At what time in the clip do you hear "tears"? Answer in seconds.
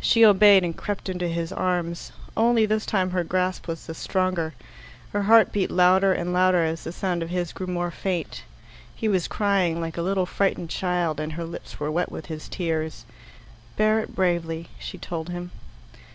12.48-13.04